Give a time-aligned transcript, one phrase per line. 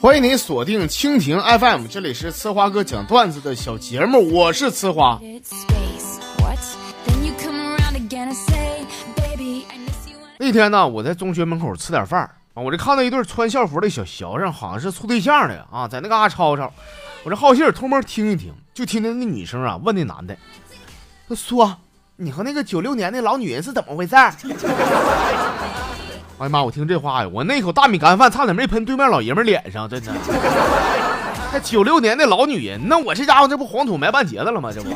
[0.00, 5.20] 欢迎您锁定蜻蜓 FM，这里是呲花哥讲段子的小节目，我是呲花。
[10.38, 12.22] 那天呢，我在中学门口吃点饭
[12.54, 16.72] 啊，我这看到一对穿校服的小学生，好像是处对象的啊，在那嘎吵吵。
[17.22, 20.34] 我这好心偷摸听一听，就听见那女生啊问那男的
[21.36, 21.76] ：“说，
[22.16, 24.16] 你和那个九六年的老女人是怎么回事？”
[26.40, 26.62] 哎呀妈！
[26.62, 30.10] 我听这话呀，我那口大米干饭差点没喷对面老爷们脸上，真的。
[31.52, 34.72] 还九六年的老女人，那我这家伙这不黄土埋半截子了吗？
[34.72, 34.88] 这不。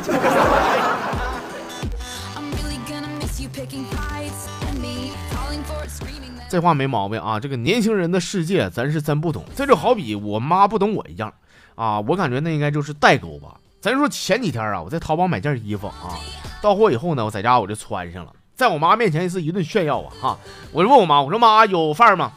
[6.48, 7.38] 这话没毛病啊！
[7.38, 9.44] 这个年轻人的世界，咱是真不懂。
[9.54, 11.30] 这就好比我妈不懂我一样
[11.74, 12.00] 啊！
[12.00, 13.56] 我感觉那应该就是代沟吧。
[13.82, 16.16] 咱说前几天啊，我在淘宝买件衣服啊，
[16.62, 18.32] 到货以后呢，我在家我就穿上了。
[18.56, 20.12] 在我妈面前是一顿炫耀啊！
[20.20, 20.38] 哈，
[20.70, 22.32] 我就问我妈，我说妈有饭吗？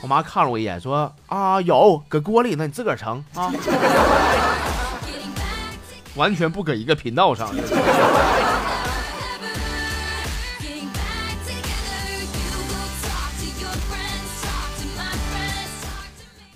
[0.00, 3.52] 我妈看了我一眼，说啊有，搁锅里呢，你自个儿盛啊。
[6.16, 7.54] 完全不搁一个频道上。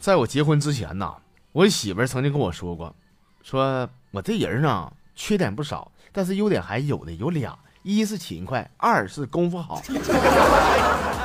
[0.01, 1.15] 在我结婚之前呐，
[1.53, 2.95] 我媳妇儿曾经跟我说过，
[3.43, 7.55] 说我这人呢缺点不少，但是优点还有的有俩。
[7.85, 9.83] 一是勤快，二是功夫好。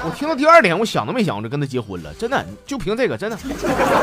[0.04, 2.14] 我听到第二点，我想都没想，我就跟他结婚了。
[2.16, 3.38] 真的，就凭这个，真的。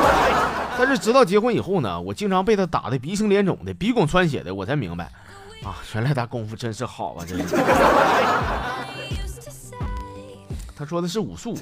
[0.78, 5.04] 但是直到结婚以后呢，我经常被他打的鼻青脸肿的，鼻孔穿血的，我才明白，
[5.62, 7.56] 啊，原来他功夫真是好啊，真是。
[10.74, 11.54] 他说的是武术。
[11.54, 11.60] 啊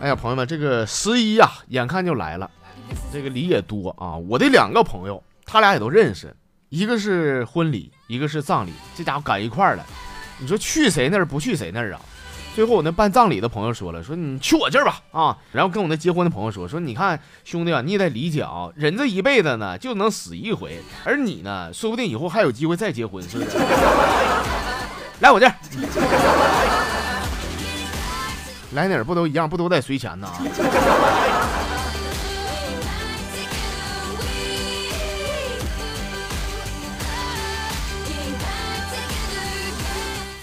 [0.00, 2.48] 哎呀，朋友们，这个十一呀，眼看就来了，
[3.12, 4.16] 这个礼也多啊。
[4.16, 5.20] 我的两个朋友。
[5.52, 6.32] 他俩也都认识，
[6.68, 9.84] 一个是婚礼，一个是葬礼，这家伙赶一块儿了。
[10.38, 12.00] 你说去谁那儿不去谁那儿啊？
[12.54, 15.36] 最后我那办葬礼的朋友说了，说你去我这儿吧啊。
[15.50, 23.58] 然后跟我那结婚的朋友说，说你看兄弟啊，你也得理解啊，人这一辈子呢就能死一回，而你呢，说不定以后还有机会再结婚，是不是？
[25.18, 25.54] 来我这儿，
[28.74, 30.28] 来哪儿不都一样，不都得随钱呢？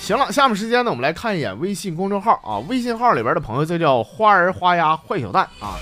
[0.07, 2.59] 行了，下面时间呢，我们来看一眼微信公众号啊。
[2.69, 5.75] 微信号里边的朋友，这叫花儿花鸭坏小蛋啊。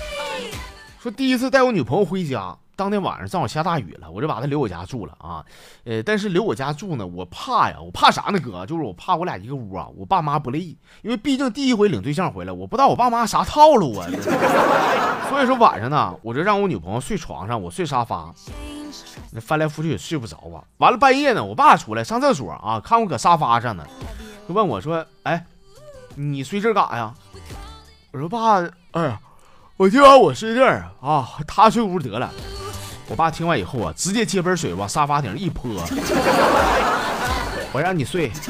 [1.00, 5.44] 说第一次带我女朋友回家，当天晚上正好下大雨了，我就把她留我家住了啊。
[5.84, 8.66] 呃，但是留我家住呢，我怕呀，我怕啥呢，哥？
[8.66, 14.08] 就是我怕我俩一个屋啊，我爸妈不乐意，因为毕竟第一回领对象回来，我不知道我爸妈啥套路啊。
[15.30, 18.34] 所以说晚上呢，我就让我女朋友睡床上，我睡沙发。
[19.30, 20.62] 那翻来覆去也睡不着啊！
[20.78, 23.84] 完了半夜呢，我爸出来上厕所啊，看我搁沙发上呢，
[24.48, 25.44] 就问我说：“哎，
[26.14, 27.12] 你睡这干啥呀？”
[28.12, 28.60] 我说：“爸，
[28.92, 29.20] 哎呀，
[29.76, 32.30] 我今晚我睡这儿啊，他睡屋得了。”
[33.08, 35.70] 我爸听完以后啊，直接接盆水往沙发顶上一泼，
[37.72, 38.32] 我让你睡。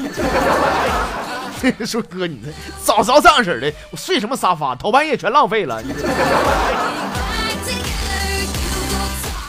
[1.85, 2.51] 说哥，你这
[2.83, 4.75] 早早这样式的，我睡什么沙发？
[4.75, 5.81] 头半夜全浪费了。
[5.81, 5.91] 你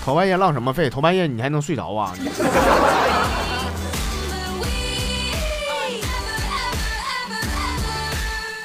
[0.09, 0.89] 头半夜浪什么费？
[0.89, 2.15] 头半夜你还能睡着啊？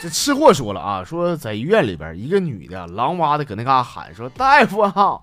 [0.01, 5.19] 这吃货说了啊，说在医院里边，一个女的狼哇的搁那嘎喊说：“大夫啊，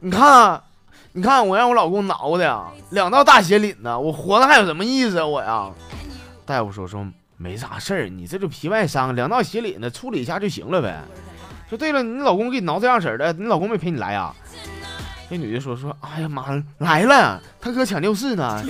[0.00, 0.62] 你看，
[1.12, 5.26] 你看我让我老公挠的两道大血淋呢，我活着还有什么意思啊？
[5.26, 5.70] 我呀？”
[6.44, 7.06] 大夫说说
[7.38, 11.00] 没啥事儿，你这就皮外伤，两道血淋的处理一下就行了呗。
[11.70, 14.30] 说对了，你老公给你挠这样式的，你老公没陪你来呀？
[15.32, 18.62] 那女的说：“说，哎呀妈，来了，他搁抢救室呢。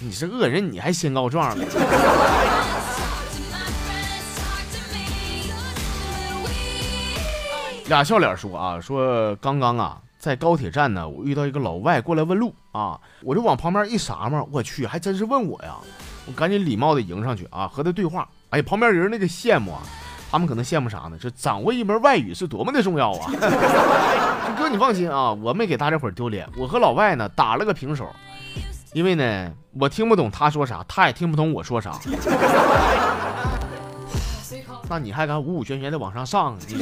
[0.00, 1.64] 你是恶人，你还先告状了。
[7.86, 15.76] ”俩笑脸说：“啊，说刚刚啊，在高铁站呢，我遇到一个老外过来问路啊，我就往旁边一撒嘛，我去，还真是问我呀，
[16.26, 19.82] 我赶紧礼貌的迎上去啊，和他对话。”哎，旁边人那个羡慕啊，
[20.30, 21.18] 他们可能羡慕啥呢？
[21.20, 23.28] 这掌握一门外语是多么的重要啊！
[24.56, 28.08] 哥，你放心啊，我没给大家伙丢脸，我和老外呢打了个平手，
[28.92, 31.98] 因为呢，我听不懂他说啥，他也听不懂我说啥。
[34.88, 36.56] 那你还敢五五玄玄的往上上？
[36.68, 36.76] 你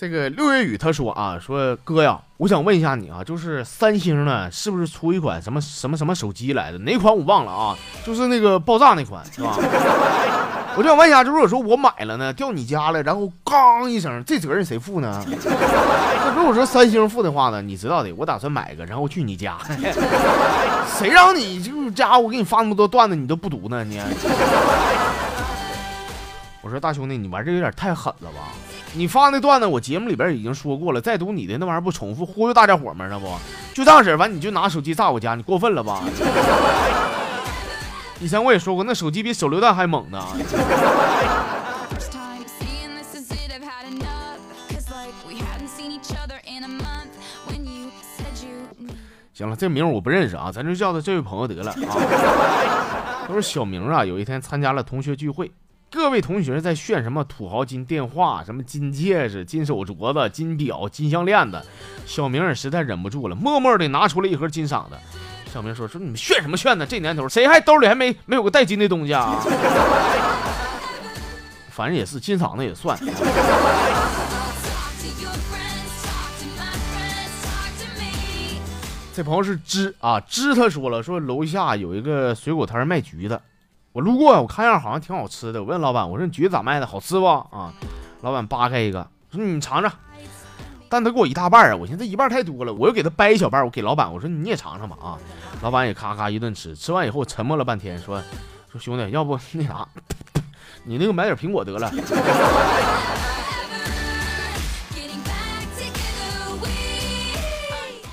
[0.00, 6.78] 这个六月雨他说啊，说哥呀，我想问一下你啊，就是三星呢，是不是出一款什么什么什么手机来的？
[6.78, 9.54] 哪款我忘了啊，就是那个爆炸那款是吧？
[10.74, 15.22] 我就想问一下，就如果说我买了呢，掉你家了，然后刚一声，这责任谁负呢？
[15.28, 19.58] 那如果说三星负的话呢，你知道的，我打算买一个，然后去你家，
[20.96, 23.84] 谁让你就家我给你发那么多段子，你都不读呢？
[23.84, 24.00] 你？
[26.62, 28.48] 我说大兄弟，你玩这有点太狠了吧？
[28.92, 33.06] 你发那段子，我节目里边已经说过了，再读你的那玩意儿不重复，忽悠大家伙吗？
[33.08, 33.26] 那不
[33.72, 36.02] 就这样式儿完你就拿手机炸我家，你过分了吧？
[38.20, 40.20] 以前我也说过，那手机比手榴弹还猛呢。
[49.32, 53.24] 行了，这名我不认识啊，咱就叫他这位朋友得了啊。
[53.26, 55.50] 都是小明啊，有一天参加了同学聚会，
[55.92, 61.60] 各位同学在炫什么土豪金电话、什么金戒指、金手镯子、金表、金项链子，
[62.06, 64.96] 小明也实在忍不住了，默默的拿出了一盒金嗓子。
[65.52, 66.86] 小明说：“说你们炫什么炫呢？
[66.86, 69.42] 这年头谁还兜里还没没有个带金的东西啊？
[71.70, 72.96] 反正也是金嗓子也算。”
[79.12, 83.40] 这朋友是芝啊，芝他说了，说楼下有一个水果摊卖橘子，
[83.92, 85.60] 我路过，我看样好像挺好吃的。
[85.60, 86.86] 我问老板，我说你橘子咋卖的？
[86.86, 87.26] 好吃不？
[87.26, 87.72] 啊，
[88.22, 89.92] 老板扒开一个，说你尝尝。
[90.88, 95.18] 但他给我一大半啊，我寻思这一半太多了，我又给他掰一小半，我给老板，我说你也尝尝吧啊。
[95.62, 98.22] 老板也咔咔一顿吃，吃完以后沉默了半天，说
[98.70, 99.86] 说兄弟，要不那啥，
[100.84, 101.90] 你那个买点苹果得了。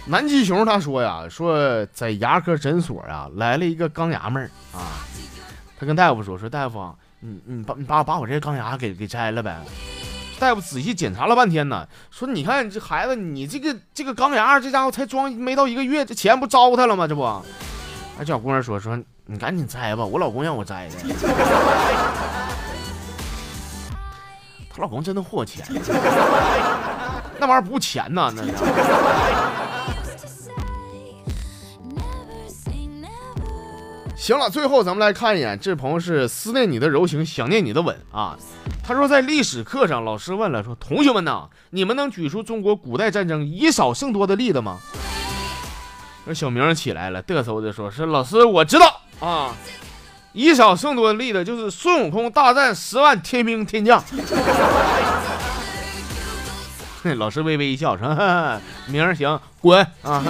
[0.09, 5.03] 南极熊他说呀，说在牙科诊所呀来了一个钢牙妹儿啊，
[5.79, 9.59] 他跟大夫说说大夫，你你把你把把我这钢牙给给摘了呗。
[10.39, 17.07] 大夫仔细检查了半天呢，说：“你看这孩子，你这个这个钢牙，这家伙才装没到一个月，这钱不糟蹋了吗？
[17.07, 17.23] 这不？”
[18.17, 20.95] 那小姑娘说：“说你赶紧摘吧，我老公让我摘的。
[24.69, 25.65] 她老公真的霍钱，
[27.39, 28.43] 那玩意儿不钱呐，那
[34.27, 38.35] 行了，最后咱们来看一眼，这朋友是思念你的柔情，想念你的吻啊。
[38.85, 44.79] 他说在历史课上，老师问了，说同学们呐，你们能举出中国古代战争以少胜多的例子吗？
[46.25, 49.55] 那小明起来了，嘚瑟的说，是老师，我知道啊，
[50.33, 54.03] 以少胜多的例子就是孙悟空大战十万天兵天将。
[57.15, 58.09] 老师微微一笑，说，
[58.87, 60.21] 明儿行，滚啊。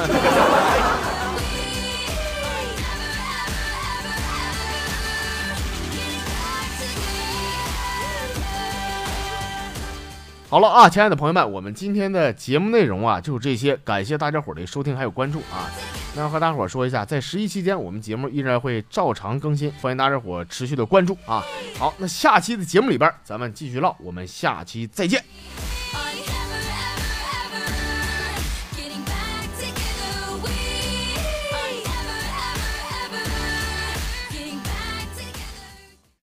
[10.49, 15.69] 好了啊，亲爱的朋友们，我们今天的节目内容啊就是这些，感谢大家伙的收听还有关注啊。
[16.15, 21.44] 那和大伙说一下，在十一期间，我们节目依然会照常更新，欢迎大家伙持续的关注啊。
[21.77, 25.21] 好，那下期的节目里边咱们继续唠，我们下期再见。